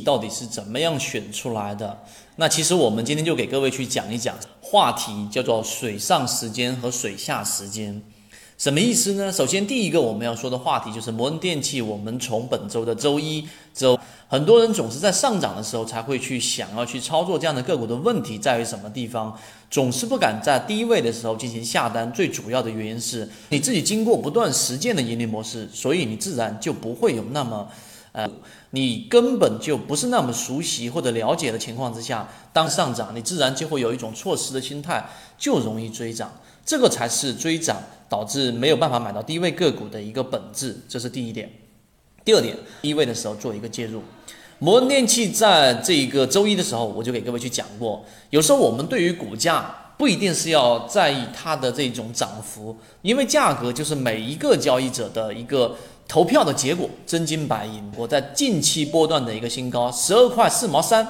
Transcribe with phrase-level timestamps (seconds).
[0.00, 2.02] 到底是怎么样选出来的？
[2.36, 8.02] 那其实我们今天就给各位去讲一讲话题，叫做水上时间和水下时间，
[8.58, 9.30] 什么意思呢？
[9.30, 19.38] 首先第一个我们要说的话题就是摩恩电器，我们从本周的周一周，很多人总是在上涨的时候才会去想要去操作这样的个股的问题在于什么地方？
[19.70, 27.68] 总是不敢在低位的时候进行下单，最主要的原因是你自己经过不断实践的盈利模式，所以你自然就不会有那么。
[28.14, 28.30] 呃，
[28.70, 35.04] 你根本就不是那么熟悉或者了解的情况之下，当上涨，你自然就会有一种错失的心态，
[35.36, 36.32] 就容易追涨。
[36.64, 41.50] 这个才是追涨导致没有办法买到低位个股的一个本质，这是第一点。
[42.24, 44.00] 第二点，低位的时候做一个介入。
[44.60, 55.74] 摩恩电器在这个周一的时候，我就给各位去讲过，有时候我们对于股价不一定是要在意它的这种涨幅，因为价格就是每一个交易者的一个。
[56.14, 61.04] 投票的结果真金白银，我在近期波段的一个新高十二块四毛三，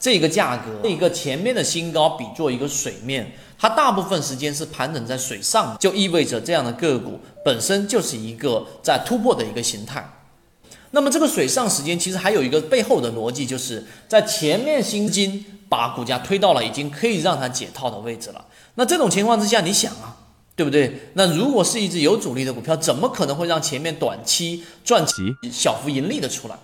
[0.00, 10.04] 这个价格，这个前面的新高比作一个水面，它大部分时间是盘整在水上，就意味着这样的个股本身就是一个在突破的一个形态。
[10.90, 18.44] 那么这个水上时间其实还有一个背后的逻辑，就是在前面新金把股价推到了已经可以让它解套的位置了。
[18.74, 20.16] 那这种情况之下，你想啊？
[20.60, 20.94] 对不对？
[21.14, 25.14] 那如果是一只有主力的股票，怎么可能会让前面短期赚起
[25.50, 26.54] 小幅盈利的出来？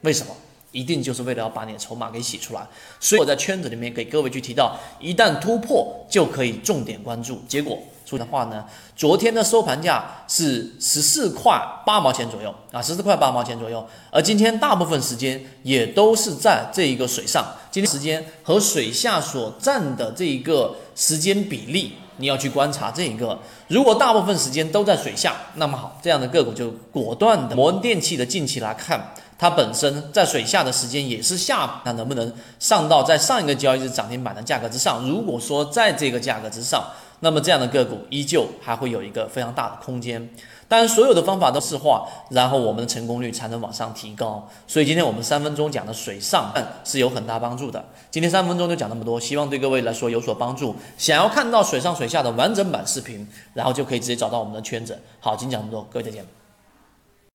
[0.00, 0.34] 为什么？
[0.72, 2.66] 一定就是为了要把你的筹码给洗出来。
[2.98, 7.40] 所以我在圈子里面给各位去提到，一旦突破就可以重点关注。
[7.46, 8.64] 结果出的话呢，
[8.96, 13.86] 昨天的收盘价是十四块八毛钱左右啊，十四块八毛钱左右。
[14.10, 21.94] 而今天大部分时间也都是在这一个水上，今天时间和水下所占的这一个时间比例。
[22.20, 27.54] 你要去观察这一个，如果大部分时间都在水下，那么好，这样的个股就果断的。
[27.54, 35.08] 摩恩电器的近期来看，它本身在水下的时间也是下，那能不能上到在上一个交易日涨停板的价格之上？
[35.08, 36.84] 如果说在这个价格之上，
[37.20, 40.28] 那么这样的个股依旧还会有一个非常大的空间。
[40.66, 44.46] 当然，所有的方法都是化，然后我们的成功率才能往上提高。
[44.66, 46.52] 所以今天我们三分钟讲的水上
[46.84, 47.82] 是有很大帮助的。
[48.10, 50.76] 今天三分钟就讲那么多，希望对各位来说有所帮助。
[50.98, 55.00] 想要看到水上水下的完整版视频，然后就可以直接找到我们的圈子。
[55.20, 56.37] 好，今天讲这么多，各位再见。